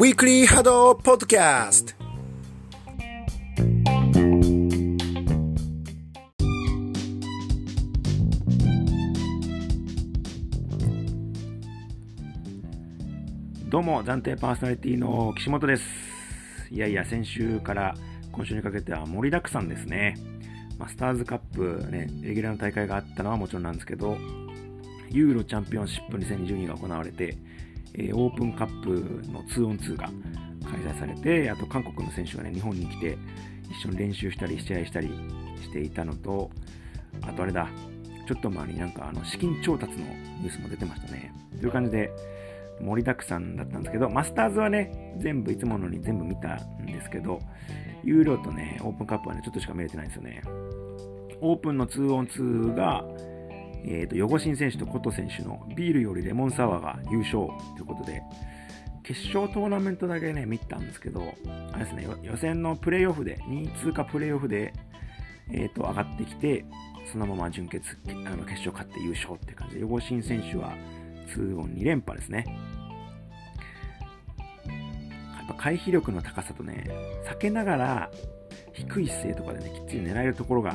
[0.00, 1.94] ィークリーハドポッドキャスト
[13.70, 15.82] どうも暫定パーソナリティの岸本です。
[16.70, 17.94] いやいや先週から
[18.32, 20.18] 今週にかけては盛りだくさんですね。
[20.78, 24.18] マスターズカップねレギュラーの大会があったのはもちろんなんですけど
[25.10, 27.36] ユーロチャンピオンシップ2022が行われて、
[27.94, 28.90] えーオープンカップ
[29.30, 30.10] の 2on2 が
[30.70, 33.16] 開催されてあと韓国の選手がね日本に来て
[33.70, 35.08] 一緒に練習したり試合したり
[35.62, 36.50] していたのと
[37.22, 37.68] あとあれだ
[38.26, 42.10] ちょっと前になんかあの資金調達のニュースも出てましたねという感じで
[42.80, 47.40] 盛りだくさんだったんですけど、マスターズはね、全部いつものに全部見たんですけど、
[48.04, 50.42] ユーロとね、オープンカップはね、ちょっとしか見れてないんですよね。
[51.40, 53.04] オープンの 2on2 が、
[53.86, 58.22] えっ、と、ヨゴシン選手とコト選手のビールよりレモンサワーが優勝ということで、
[59.02, 61.34] 決勝トーナメントだけね、見たんですけど、
[61.72, 64.72] あれですね、予選のプレーオフで、2位通過プレーオフで、
[65.52, 66.64] えっ、と、上がってきて、
[67.12, 70.74] そのまま準決、あの決勝勝って優勝って感じで、ヨゴシン選手は、
[71.26, 72.44] 2オン2連覇ですね。
[74.66, 76.84] やっぱ回避力の高さとね、
[77.28, 78.10] 避けながら
[78.72, 80.74] 低い姿勢とかでね、きっちり狙えるところが、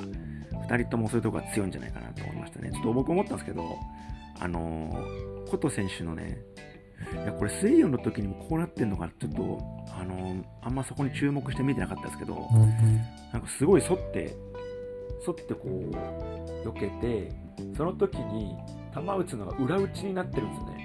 [0.72, 2.72] 2人ともそういうところが強いんじゃないかなと思いましたね。
[2.72, 3.77] ちょっと僕思ったんですけど、
[4.39, 6.38] あのー、コト選手のね、
[7.14, 9.59] いやこれ3オンの時にもこうなってんのかちょっと、
[9.99, 12.47] あのーあんまそこに注目して見てなかったですけど、
[13.33, 14.33] なんかすごい反って、
[15.25, 17.31] 反ってこう、避けて、
[17.75, 18.55] その時に
[18.94, 20.81] 球打つのが裏打ちになってるんですよね。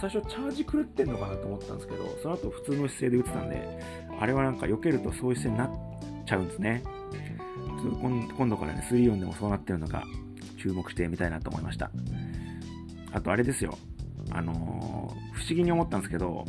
[0.00, 3.80] 最初チャージ狂ってんのかなと思ったんですけど、その後普通の姿勢で打ってたんで、
[4.20, 5.70] あれはなんか避けるとそういう姿勢になっ
[6.26, 6.82] ちゃうんですね。
[7.90, 10.04] 今今度からね、3オンでもそうなってるのか
[10.58, 11.90] 注目してみたいなと思いました。
[13.12, 13.78] あとあれですよ。
[14.30, 16.44] あのー不思議に思ったんですけど、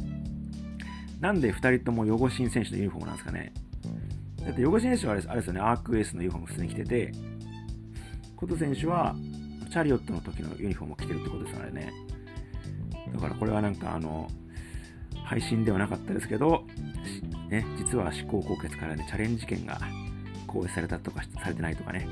[1.19, 3.53] なんで2人ともヨゴシン選手のユニフォームなんですかね。
[4.45, 7.11] だってヨゴシン選手はあれですあれですよね、アークエースのユニフォーム普通に着てて、
[8.37, 9.15] コト選手は
[9.71, 11.91] チャリオットの時のユニフォームを着てるってことですよね。
[13.13, 14.29] だからこれはなんかあの、
[15.25, 16.65] 配信ではなかったですけど、
[17.49, 19.79] ね、実は思考高血からね、チャレンジ権が
[20.45, 22.07] 行されたとかされてないとかね、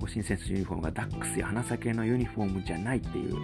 [0.00, 3.38] ご新選手ユニフォームがダックスや花咲のユニフォームじゃないっていうこ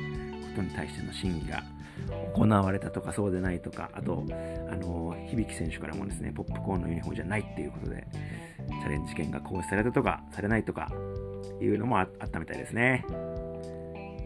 [0.56, 1.62] とに対しての審議が
[2.34, 4.24] 行われたとかそうでないとか、あと、
[4.70, 8.06] あの、響選手からもですね、ポップコーンのユニフォームじゃないっていうことで、
[8.68, 10.90] チャレンジ権が行使されたとか、されないとか、
[11.60, 13.04] いうのもあったみたいですね。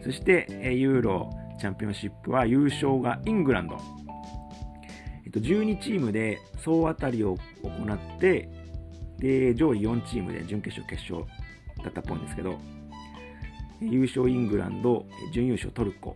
[0.03, 1.29] そして、ユーロ
[1.59, 3.77] チャンピオンシップは優勝がイングランド。
[5.31, 8.49] 12チームで総当たりを行って、
[9.19, 11.29] で、上位4チームで準決勝、決勝
[11.83, 12.57] だったっぽいんですけど、
[13.81, 16.15] 優勝イングランド、準優勝トルコ、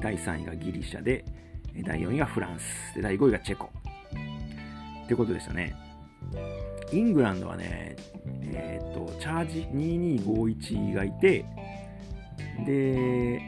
[0.00, 1.24] 第3位がギリシャで、
[1.84, 3.70] 第4位がフランス、で第5位がチェコ。
[5.04, 5.74] ってことでしたね。
[6.92, 7.96] イングランドはね、
[8.42, 11.44] えっ、と、チャージ2251がいて、
[12.64, 13.40] で、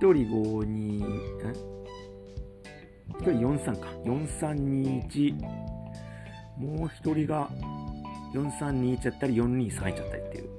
[0.00, 1.70] 1人52、ん
[3.20, 3.30] 1人
[3.72, 3.88] 43か。
[4.04, 5.34] 4321。
[6.58, 7.48] もう1人が
[8.32, 10.50] 4321やったり4231やったりっていう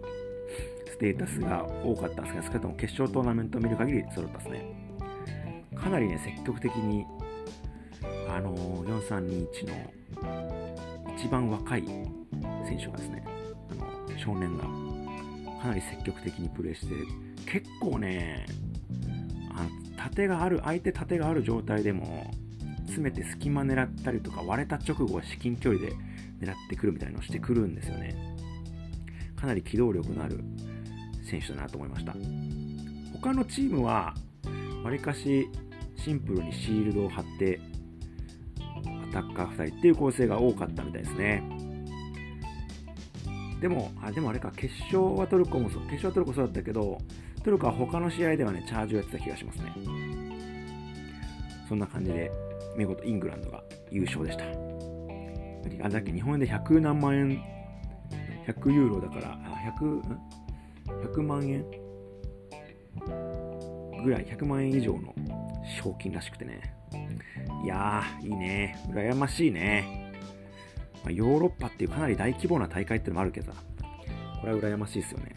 [0.87, 4.91] ステータスが多かったんですが、少なくとも決勝トーナメントを見る限り揃ったですね。
[5.75, 7.05] かなりね、積極的に、
[8.29, 11.83] あのー、4321の一番若い
[12.65, 13.23] 選手がですね、
[13.71, 14.63] あの少年が
[15.61, 16.93] かなり積極的にプレーして、
[17.51, 18.45] 結構ね、
[19.55, 22.31] あの縦がある、相手縦がある状態でも、
[22.85, 25.93] 詰めて隙間狙ったりとか、割れた直後は至近距離で
[26.41, 28.15] 狙ってくるみたいなのをしてくるんですよね。
[29.35, 30.43] かなり機動力のある
[31.23, 32.13] 選手だなと思いました。
[33.13, 34.15] 他のチームは、
[34.83, 35.47] わりかし
[35.95, 37.59] シンプルにシールドを張って、
[39.09, 41.43] アタッカー2人っていう構成が多かったみたいですね。
[43.61, 46.97] でも、あ、でもあれか、決勝はトルコもそう、決勝はトルコそうだったけど、
[47.43, 49.73] トルコは他の試合ではね、チャージをやってた気がしますね。
[51.69, 52.31] そんな感じで、
[52.75, 54.70] 見事イングランドが優勝でした。
[55.83, 57.43] あだっけ日本円で100何万円、
[58.47, 60.01] 100ユーロだから、あ100、
[61.13, 61.65] ?100 万円
[64.03, 65.15] ぐらい、100万円以上の
[65.81, 66.75] 賞金らしくてね。
[67.63, 68.77] いやー、いいね。
[68.89, 70.11] 羨ましいね。
[71.03, 73.61] まあ、ヨーロッパっていうかなり大規模な大会ってのもあるけどさ、
[74.39, 75.35] これは羨ましいですよね。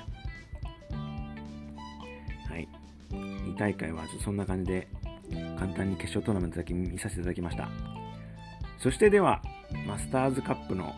[2.48, 2.68] はい。
[3.10, 4.88] 2大会はちょっとそんな感じで、
[5.58, 7.68] 簡単に決勝トーナメントだけ見させていただきました。
[8.78, 9.42] そしてでは、
[9.86, 10.92] マスターズカップの、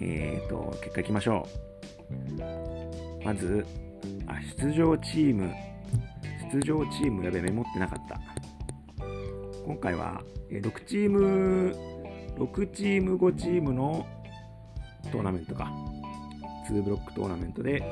[0.00, 1.46] えー、と結果いきましょ
[3.20, 3.24] う。
[3.24, 3.66] まず、
[4.26, 5.52] あ出場チーム、
[6.52, 8.20] 出場チームやべメモってなかった。
[9.64, 11.76] 今回は6チーム
[12.36, 14.06] 6チーム5チームの
[15.12, 15.70] トーナメントか。
[16.70, 17.82] 2ブロックトーナメントで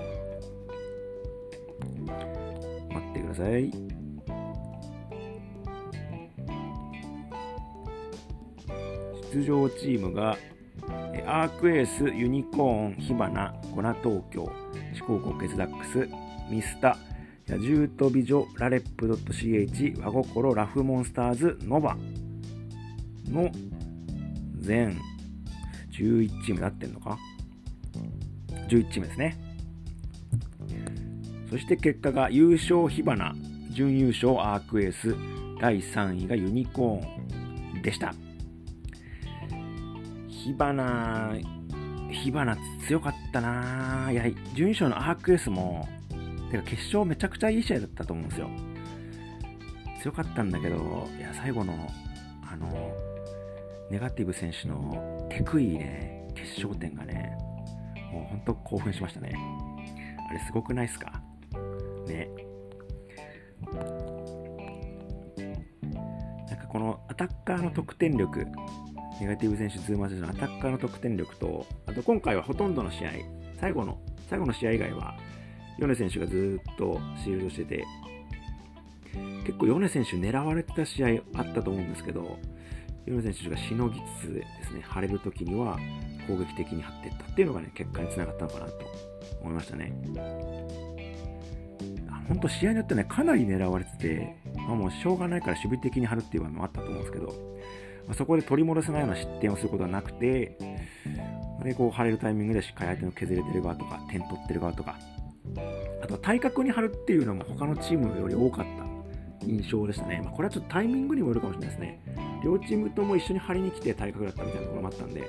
[2.89, 3.98] 待ってください。
[9.33, 10.37] 出場チームが
[11.27, 14.51] アークエース、ユニコーン、火花、コナ東京、
[14.95, 16.09] 四国国ケツダックス、
[16.51, 16.97] ミスタ、
[17.47, 21.97] 野獣と美女、ラレップドット .ch、和心、ラフモンスターズ、ノバ
[23.27, 23.51] の
[24.61, 24.99] 全
[25.93, 27.19] 11チームなってんのか
[28.69, 29.37] ?11 チームですね。
[31.51, 33.35] そして結果が優勝火花、
[33.71, 35.15] 準優勝アークエース、
[35.61, 38.15] 第3位がユニコーンでした。
[40.49, 41.35] 火花、
[42.11, 42.56] 火花
[42.87, 44.25] 強かったないや、
[44.55, 45.87] 準優勝のアークエースも、
[46.50, 48.49] てか決勝めちゃくちゃいい試合だったと思うんですよ。
[50.00, 51.75] 強かったんだけど、いや、最後の、
[52.50, 52.95] あの、
[53.91, 57.37] ネガティブ選手のテクイね、決勝点がね、
[58.11, 59.37] もうほんと興奮しましたね。
[60.31, 61.21] あれすごくないっすか？
[62.06, 62.31] ね。
[66.49, 68.47] なんかこのアタッカーの得点力、
[69.20, 73.11] ネガティブ選手、ズーマー選手のアタッカーの得点力と、あと今回はほとんどの試合、
[73.61, 73.99] 最後の、
[74.29, 75.17] 最後の試合以外は、
[75.79, 77.85] 米選手がずっとシールドしてて、
[79.44, 82.38] 結構米選手狙われてた試合あったと思うんですけど、
[83.06, 85.79] 米選手がしのぎつつですね、晴れる時には
[86.26, 88.73] 攻撃的に張っていったっていうのがね、結果につながったのかなと
[89.41, 89.93] 思いましたね。
[92.29, 97.32] 本当試合によってね、かなり狙われてて、まあ、もうしょうがないから守備的に張るっていう場面もあったと思うんですけど、
[98.09, 100.59] ま、そこで取り戻せないような失点をすることはなくて、
[101.63, 104.99] で、こう、張れるタイミングでしっかり相手の削れてる側とか、点取ってる側とか、
[106.03, 108.67] あとは対角に張るっていうのも他のチームより多かっ
[109.41, 110.21] た印象でしたね。
[110.23, 112.01] まあ、これはちょっとタイミングにもよるかもしれないですね。
[112.45, 115.25] 両チームとも一緒に張りに来て対角だったみたいなところもあったんで、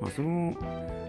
[0.00, 0.56] まあ、その、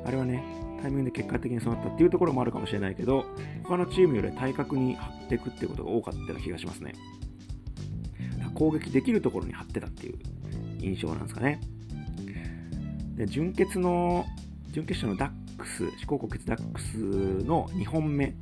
[0.05, 0.43] あれはね、
[0.81, 3.25] タイミングで結果的にそうなったっていうところもあるかもしれないけど、
[3.63, 6.93] 他のチームより対角に張っていくっていうことが多かったような気がしますね。
[8.53, 10.19] 攻撃できるところに張ってたっていう
[10.83, 11.59] 印象なんですかね。
[13.15, 14.25] で、準決の、
[14.71, 16.97] 準決勝のダックス、四国国決ダックス
[17.45, 18.33] の2本目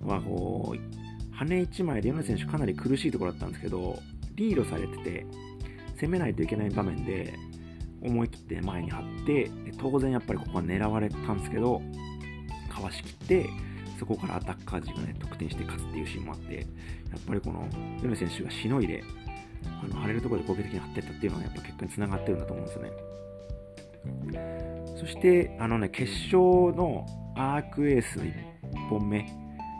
[0.00, 3.98] は、こう、羽1枚で米選手かなり苦しいところだったんですけど、
[4.34, 5.26] リードされてて、
[6.00, 7.34] 攻めないといけない場面で、
[8.02, 11.82] 思い切って前に張って、当然やっぱりここは狙われたんですけど、
[12.70, 13.46] かわしきって、
[13.98, 16.62] そこからアタッカー陣がね、得点して勝つっていうシーンもあって、や
[17.18, 17.68] っぱりこの、
[18.02, 19.04] 米選手がしのいで、
[19.82, 23.10] あの、張れるところで攻撃的に張ってったっていうのは、やっぱ結果につながってるんだと思うんですよね。
[24.98, 26.38] そして、あのね、決勝
[26.74, 29.20] のアークエース1本目。
[29.20, 29.22] い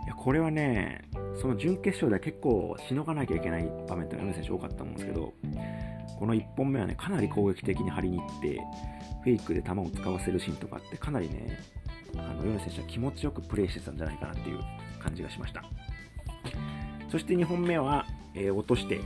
[0.06, 1.02] や、これはね、
[1.40, 5.34] その準決勝では結構しのがなきゃいけない場面って米選手多かったと思うんですけど、
[6.18, 8.60] この1本目はね、かなり攻撃的に張りに行って、
[9.22, 11.58] フェイクで球を使わせるシーンとかってかなりね、
[12.16, 14.60] あの、米選手は気持ちよくプレーしてたんじゃないかなっていう
[15.02, 15.64] 感じがしました。
[17.10, 19.00] そして2本目は、えー、落として、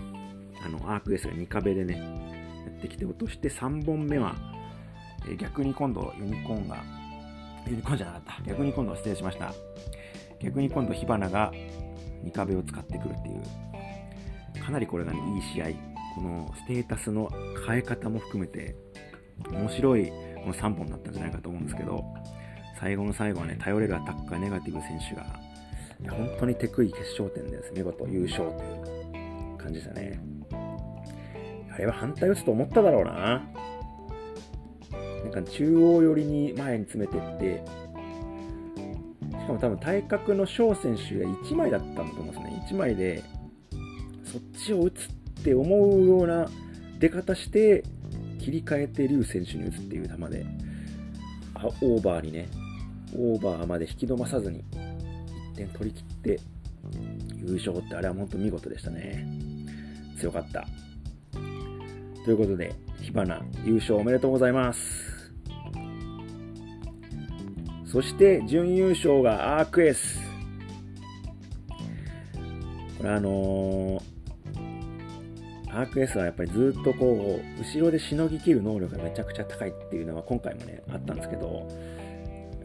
[0.64, 4.34] あの、アークエースが2壁でね、やってきて落として3本目は、
[5.28, 6.82] え逆に今度ユニコーンが、
[7.66, 8.43] ユニコーンじゃなかった。
[8.44, 9.52] 逆に今度失礼しました。
[10.40, 11.52] 逆に今度火花が
[12.25, 13.32] 2壁を使ってくるってい
[14.60, 15.67] う、かなりこれがね、いい試合。
[16.15, 17.29] このステータスの
[17.67, 18.77] 変え方も含めて、
[19.50, 22.05] 面白いこの3本だったんじゃないかと思うんですけど、
[22.79, 25.24] 最後の最後はね、頼れるアタッカー、ネガティブ選手が、
[26.10, 27.72] 本当にテクイ決勝点です。
[27.72, 30.33] ね見事優勝という感じでしたね。
[31.74, 33.43] あれは反対打つと思っただろうな。
[35.24, 37.64] なんか中央寄りに前に詰めてって、
[39.40, 42.66] しかも多分体格の翔選手が1枚だったんだと思うんですね。
[42.70, 43.24] 1枚で、
[44.24, 46.48] そっちを打つって思うような
[47.00, 47.82] 出方して、
[48.38, 50.46] 切り替えて劉選手に打つっていう球で、
[51.54, 52.46] あオーバーにね、
[53.16, 54.62] オーバーまで引き止まさずに
[55.54, 56.40] 1点取り切って
[57.36, 59.26] 優勝ってあれは本当見事でしたね。
[60.20, 60.66] 強かった。
[62.24, 65.14] ということで、火花優勝おめでとうございます。
[67.84, 70.19] そして準優勝がアークエース。
[72.98, 81.69] これあのー、アークエースはやっぱりずっとこう、後ろでしのぎきる能力がめちゃくちゃ高いっていうのは今回もね、あったんですけど、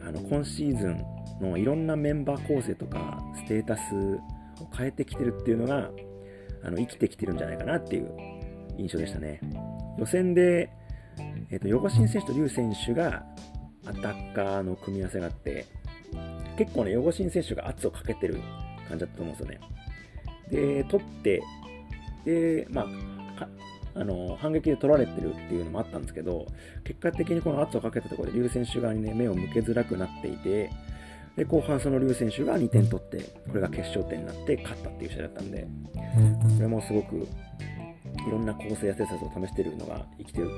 [0.02, 1.04] あの、今シーズン
[1.40, 3.80] のいろんなメンバー構成とか、ステータス
[4.62, 5.90] を変えてきてるっていうのが、
[6.64, 8.10] あの、生きてきてるんじゃないかなっていう
[8.80, 9.40] 印象でしたね。
[9.98, 10.70] 予選で、
[11.50, 13.24] えっ、ー、と、ヨガシン選手とリュウ選手が、
[13.86, 15.66] アタッカーの組み合わせがあって、
[16.56, 18.40] 結構ね、ヨゴシン選手が圧をかけてる
[18.88, 19.60] 感じだったと思うんですよね。
[20.50, 21.42] で、取って、
[22.24, 23.48] で、まあ、
[23.92, 26.46] あの反撃で取られてるっていうのもあったんですけど、
[26.84, 30.70] 結果的にこの圧をかけたところで、劉選手側にね、目を向けづらくなっていて、
[31.36, 33.18] で後半、その劉選手が2点取って、
[33.48, 35.66] これが決勝点になって勝ったっていう試合だったんで、
[36.56, 37.26] それもすごく
[38.26, 40.50] いろんな構成や施策を試しているのが生きてる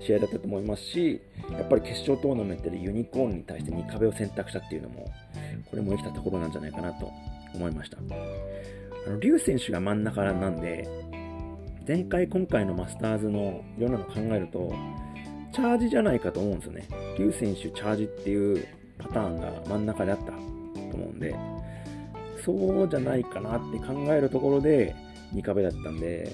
[0.00, 1.20] 試合だったと思いますし、
[1.52, 5.06] やっぱり決勝トーナメントでユニコーンに対して2壁を選択したっていうのも、
[5.70, 7.10] これも生きたところなんじゃないかなと
[7.54, 7.98] 思いました。
[9.06, 10.88] あの、劉選手が真ん中なんで、
[11.86, 14.74] 前回今回のマスターズのいろんなの考えると、
[15.52, 16.88] チャージじゃないかと思うんですよね。
[17.18, 18.66] 劉選手チャージっていう
[18.98, 21.34] パターンが真ん中であったと思うんで、
[22.44, 24.94] そうじゃないかなって考えるところで
[25.34, 26.32] 2壁だったんで、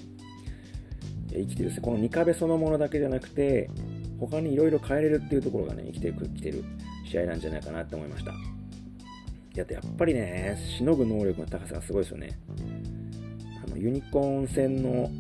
[1.32, 1.82] 生きてるですね。
[1.82, 3.70] この2壁そのものだけじゃなくて、
[4.18, 6.64] 他にいろいろ変えれるっていうところがね、生きてきてる
[7.10, 8.32] 試合なんじゃないかなって思いました。
[8.32, 12.38] だってやっぱりね、しのぐ能力の高さがすごいですよね。
[13.66, 15.10] あのユニコーン戦の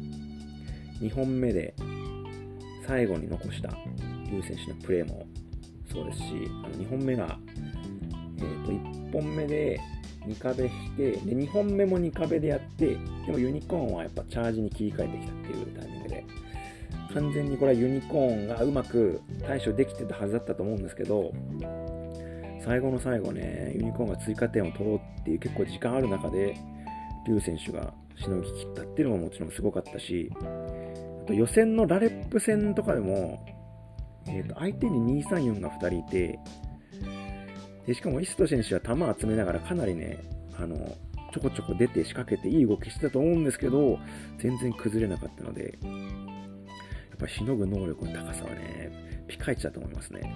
[1.00, 1.74] 2本目で
[2.86, 3.68] 最後に残した
[4.24, 5.26] リュウ選手のプレーも
[5.92, 6.24] そうですし、
[6.64, 7.38] あの2本目が、
[8.38, 9.80] えー、と1本目で
[10.26, 12.86] 2壁して、で2本目も2壁でやって、
[13.26, 15.89] でもユニコーンはやっぱチャージに切り替えてきたっていうタイ、
[17.14, 21.32] 完全にこれはユニコーンがうまく対処できてたはずだったと思うんですけど、
[22.62, 26.56] 最後の最後ね、ユニコーンが追加点を取ろうっていう結構時間ある中で、
[27.26, 33.44] リュウ選手がしのぎ切ったっていうのももちろんすごかったし、あと予選のラレップ戦とかでも、
[34.28, 36.38] えー、と相手に234が2人いて、
[37.86, 40.18] でしかもイスト選手は球集めながらかなりね、
[40.58, 40.76] あの、
[41.32, 43.98] ちょこちょこ出て仕掛けていい動きしてたと思うんですけど、
[44.38, 45.78] 全然崩れなかったので、
[47.20, 48.90] ぱしのぐ能力の高さはね、
[49.28, 50.34] ピカイチだと思いますね。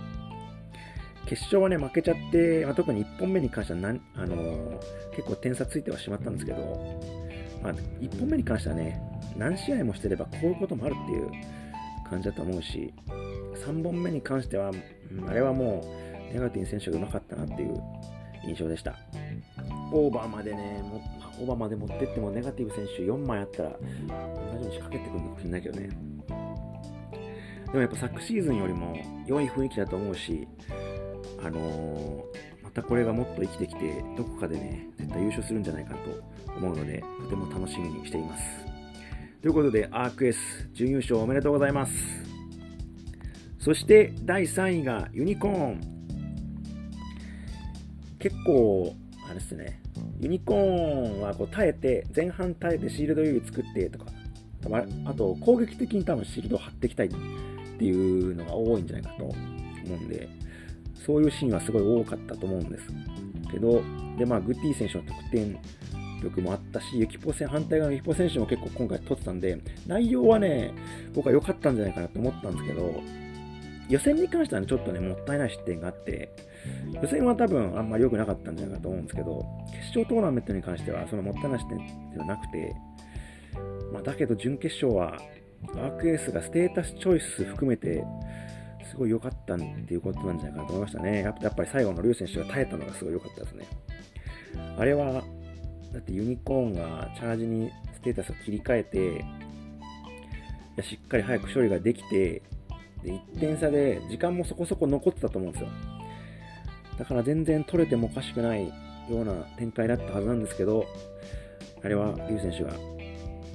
[1.26, 4.80] 決勝はね、負けちゃって、まあ、特に1本目に関してはな、あのー、
[5.16, 7.00] 結構点差ついてはしまったんですけど、
[7.62, 9.00] まあ、1本目に関してはね、
[9.38, 11.30] 何試合もしてればこういうこともあるっていう
[12.08, 12.92] 感じだと思うし、
[13.66, 14.70] 3本目に関しては、
[15.26, 15.82] あれはも
[16.30, 17.80] う、ネガティン選手がうまかったなっていう
[18.46, 18.96] 印象でした。
[19.92, 21.00] オーバーまでね、も
[21.40, 26.13] オーバーまで持ってってもネガティブ選手4枚あったら、同じように仕掛けてくるのかもしれないけどね。
[27.74, 30.46] でもやっぱ昨シーズンよりも良い雰囲気だと思うし、
[31.42, 38.44] あのー、またこれがもっと生きてきて、どこかでね、絶対優勝するんじゃないかと思うので、とても楽しみにしています。
[39.42, 40.38] ということで、アークエス
[40.72, 41.92] 準優勝おめでとうございます。
[43.58, 45.80] そして第3位がユニコーン。
[48.20, 48.94] 結構、
[49.26, 49.80] あれですね、
[50.20, 50.58] ユニコー
[51.18, 54.12] ンはこう耐えて、前半耐えてシールド優位作ってとか、
[55.06, 57.08] あと攻撃的に多分シールドを張っていきたい
[57.84, 59.34] っていうのが多いんじゃないかと思
[59.84, 60.28] うんで、
[61.04, 62.86] そういうシーンはすごい多かったと思うんです
[63.50, 63.82] けど、
[64.18, 65.58] で、まあ、グッティ選手の得点
[66.22, 70.72] 力もあったし、ユキポ戦、反対側のユキポ選手も結構今回取ってたんで、内容はね、
[71.14, 73.02] 僕は良かったんじゃないかなと思ったんですけど、
[73.90, 76.30] 予選に関しては、ね、ちょっとね、もったいない失点があって、
[77.02, 82.74] 予選は多分あんまり良くなかったんじゃないかと思うんですけど、決勝トーナメントに関しては、そのもったいない失点ではなくて、
[83.92, 85.18] まあ、だけど準決勝は、
[85.72, 88.04] アークエースがステータスチョイス含めて、
[88.90, 91.22] すごい良かったっていうことなんじゃないかなと思いましたね。
[91.22, 93.66] やっぱり最後のリュウ選手が耐えたのがすごい良かったですね。
[94.78, 95.24] あれは、
[95.92, 99.20] だってユニコーンがチャージにステータスを切り替えて、い
[100.76, 102.42] やしっかり早く処理ができて、
[103.02, 105.68] で1点差で時間もそこそこ残ってたと思うんですよ。
[106.98, 108.72] だから全然取れてもおかしくないよ
[109.10, 110.86] うな展開だったはずなんですけど、
[111.82, 112.72] あれはリュウ選手が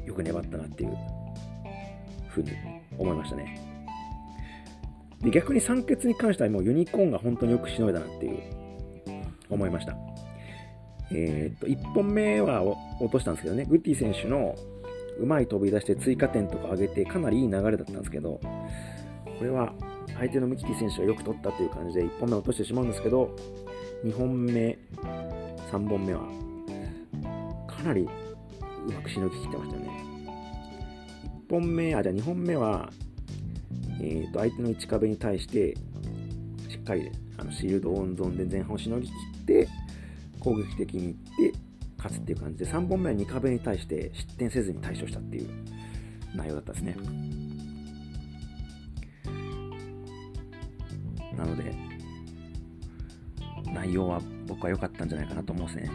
[0.05, 0.97] よく粘ったなっていう
[2.29, 2.51] ふうに
[2.97, 3.59] 思いましたね。
[5.21, 8.59] で逆に酸欠に関してはもうユニコーンが本当によくしのいだなっていう
[9.49, 9.95] 思いました。
[11.11, 14.55] えー、っと、1本目は落としたんですけどね、グッティ選手の
[15.19, 19.73] うまい飛び出して追加点とか上げてかなりいい流れだったんですけど、これは
[20.17, 23.35] 相手のミキティ選手がよく取ったという感じで1本目落としてしまうんですけど、
[24.05, 24.77] 2本目、
[25.71, 26.21] 3本目は
[27.67, 28.07] かなり
[28.87, 30.08] うまくしのぎきってましたね。
[31.49, 32.89] 本目、あ、じゃあ2本目は
[34.01, 35.75] えー、と相手の内壁に対して
[36.69, 39.67] しっかりあのシールド温存で前半をしのぎ切って
[40.39, 41.59] 攻撃的にいって
[41.97, 45.49] 勝つっていう感じで3本目は2壁に対して失点せずに対処したっていう
[46.33, 46.97] 内容だったんですね。
[51.35, 51.75] なので
[53.73, 55.91] 内容は僕は良かったんじゃないかなと思うんですね。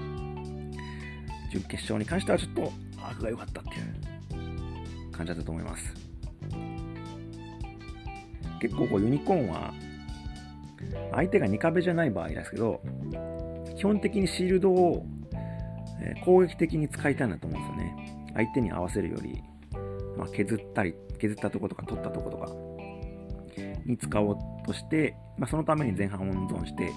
[1.50, 4.03] 準決勝に関してはちょっとアークが良かったっていう。
[5.16, 5.94] 感じだったと思います。
[8.60, 9.74] 結構こうユニコーンは
[11.12, 12.80] 相手が2壁じゃない場合ですけど
[13.76, 15.04] 基本的にシールドを
[16.24, 18.30] 攻撃的に使いたいなと思うんですよね。
[18.34, 19.42] 相手に合わせるより、
[20.16, 22.50] まあ、削ったり、削ったとことか取ったとことか
[23.86, 26.90] に使おうとして、まあ、そのために前半温存して、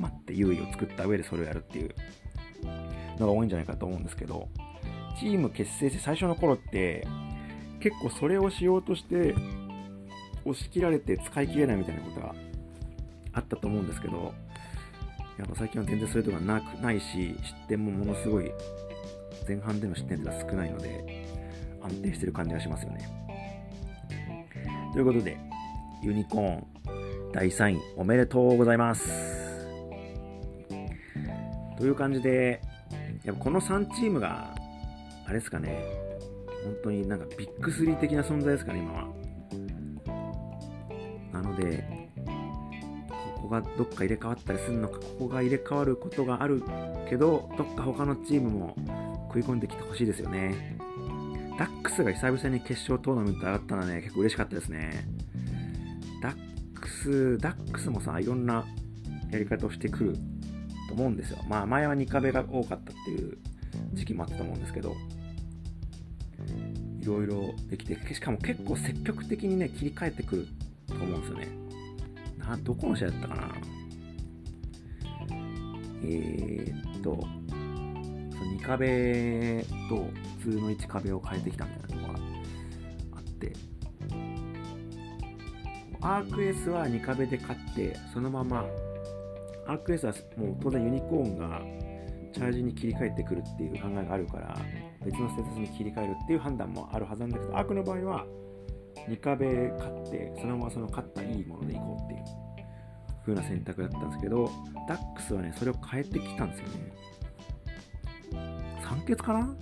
[0.00, 1.94] 待って優位を作った上でそれをやるっていう
[3.18, 4.48] のが多いんじゃないかと思うんですけど、
[5.18, 7.06] チーム結成して最初の頃って、
[7.80, 9.34] 結構それをしようとして、
[10.44, 12.34] 押し切られて使い切れないみたいなことが
[13.32, 14.34] あったと思うんですけど、
[15.38, 18.50] やっぱ最近は全然そういうとこなくないし、失点もものすごい、
[19.46, 21.26] 前半での失点っていうのは少ないので、
[21.82, 23.08] 安定してる感じがしますよね。
[24.92, 25.36] ということで、
[26.02, 26.66] ユニコーン
[27.32, 29.66] 第3位おめでとうございます。
[31.76, 32.60] という感じで、
[33.24, 34.54] やっぱこの3チームが、
[35.26, 35.84] あれですかね、
[36.64, 39.08] 本当になんかビッグ3的な存在ですかね、今は。
[41.32, 42.10] なので、
[43.36, 46.62] ここがどっか入れ替わったりするのか、ここが入れ替わることがある
[47.08, 48.76] けど、どっか他のチームも
[49.28, 50.78] 食い込んできてほしいですよね。
[51.58, 55.06] ダックスが久々に決勝トーナメント上がったのはね、結構嬉しかったですね。
[56.22, 56.36] ダッ
[56.80, 58.64] クス、ダックスもさ、いろんな
[59.30, 60.14] やり方をしてくる
[60.88, 61.38] と思うんですよ。
[61.48, 63.38] まあ前は2壁が多かったっていう
[63.92, 64.94] 時期もあったと思うんですけど、
[67.04, 70.48] いろいろできて、しかも結構積極的にね、切り替えてくる
[70.88, 71.48] と思うんですよね。
[72.38, 73.54] な、どこの試合だったかな？
[76.02, 77.26] えー、っと、そ
[78.44, 80.08] の2壁と
[80.38, 82.18] 普通の1壁を変えてきたみたいなとこが
[83.16, 83.52] あって、
[86.00, 88.64] アークエースは2壁で勝って、そのまま
[89.66, 91.62] アークエースはもう当然ユニコーンが
[92.32, 94.58] チャージに切り替えてくるっていう考えがあるから
[95.04, 98.26] 別のステータスに切り替えるっていう判断もあるはずなんだけどアークの場合は
[99.08, 102.20] 2壁勝ってそのままその勝ったいいものでいこうっていう
[103.22, 104.50] 風な選択だったんですけど
[104.88, 106.92] ダックスはねそれを変えてきたんですよね。
[108.82, 109.54] 酸欠かな？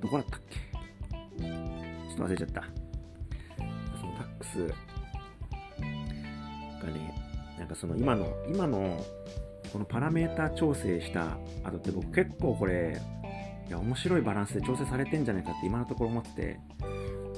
[0.00, 0.56] どこだったっけ？
[0.56, 2.64] ちょっと忘れちゃった。
[4.00, 4.66] そのダックス
[6.84, 7.19] がね、
[7.70, 9.04] かその今の、今の
[9.72, 13.00] このパラメータ調整した後って僕結構これ、
[13.68, 16.60] いや、面白いバランスで調整されてんじゃないかって今のところ思ってて、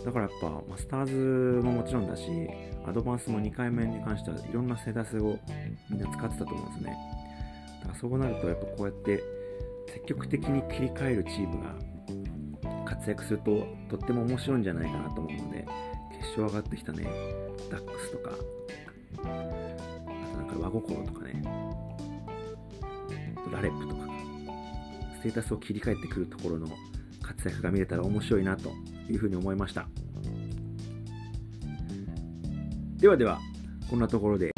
[0.05, 2.25] だからやっぱマスターズももちろんだし、
[2.87, 5.39] アドバンスも2回目に関してはいろんなセダスを
[5.91, 6.97] みんな使ってたと思うんですね。
[7.81, 9.23] だからそうなるとやっぱこうやって
[9.93, 11.75] 積極的に切り替えるチームが
[12.85, 15.67] 活躍するととっても面白いんじゃないかなと思うので、
[16.13, 17.05] 決勝上がってきたね、
[17.71, 18.31] ダックスとか、
[20.53, 21.43] か和心とかね、
[23.53, 24.03] ラレップとか、
[25.19, 26.69] ステータスを切り替えてくるところの
[27.21, 28.71] 活躍が見れたら面白いなと
[29.09, 29.87] いうふうに思いました。
[32.99, 33.41] ではでは、
[33.91, 34.51] こんなところで。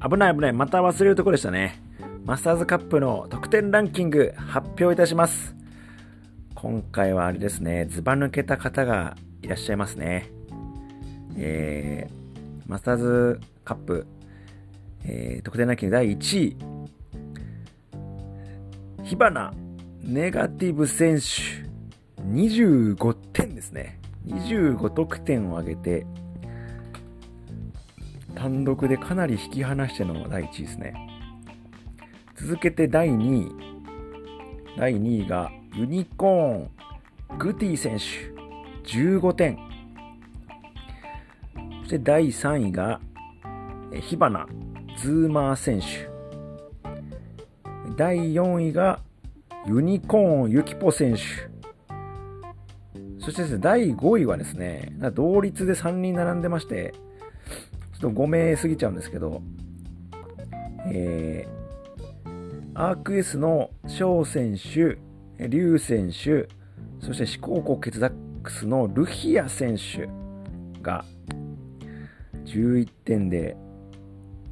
[0.00, 1.82] 危ない危ない、また忘れるところでしたね。
[2.24, 5.54] マスターズカップの得点ランキング発表いたします。
[6.54, 10.37] 今回はあれですね、ずば抜けた方がいらっしゃいますね。
[11.38, 14.06] えー、マスターズカップ、
[15.04, 16.56] えー、得点ランキング第1位、
[19.04, 19.52] 火花
[20.02, 21.22] ネガティブ選手、
[22.22, 24.00] 25点ですね。
[24.26, 26.06] 25得点を挙げて、
[28.34, 30.94] 単独でかなり引き離しての第1位ですね。
[32.36, 33.52] 続けて第2位。
[34.76, 38.04] 第2位がユニコーン、グティ選手、
[38.90, 39.67] 15点。
[41.88, 43.00] そして第3位が、
[44.02, 44.46] 火花、
[44.98, 46.10] ズーマー選手。
[47.96, 49.00] 第4位が、
[49.66, 51.22] ユニコーン、ユキポ選手。
[53.18, 56.92] そしてですね、第5位はですね、同率で3人並んでまして、
[57.98, 59.40] ちょっと5名過ぎちゃうんですけど、
[60.92, 64.98] えー、アークエスの翔選手、
[65.38, 66.50] リュウ選手、
[67.00, 70.06] そして四高校ケツダックスのルヒア選手
[70.82, 71.06] が
[72.48, 73.56] 11点で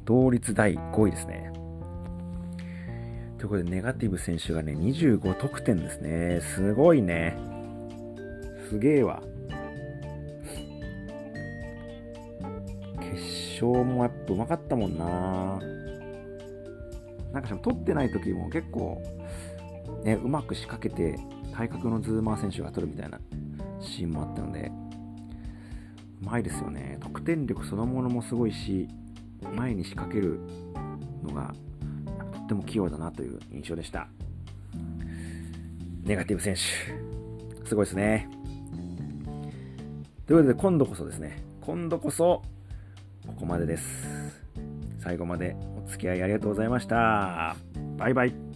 [0.05, 1.51] 同率第5位ですね。
[3.37, 6.39] ということで、ネガティブ選手がね、25得点ですね。
[6.41, 7.37] すごいね。
[8.69, 9.21] すげえわ。
[12.99, 15.59] 決勝もやっぱうまかったもんな。
[17.33, 19.01] なんか取ってない時も結構
[20.03, 21.19] ね、うまく仕掛けて
[21.53, 23.19] 体格のズーマー選手が取るみたいな
[23.79, 24.71] シーンもあったので、
[26.21, 26.97] うまいですよね。
[27.01, 28.87] 得点力そのものもすごいし、
[29.55, 30.39] 前に仕掛ける
[31.23, 31.53] のが
[32.33, 34.07] とっても器用だなという印象でした。
[36.03, 38.29] ネガティブ選手、すごいですね。
[40.25, 42.41] ということで、今度こそですね、今度こそ
[43.25, 43.83] ここまでです。
[44.99, 47.55] 最後までお付き合いありがとうございました。
[47.97, 48.46] バイバイ。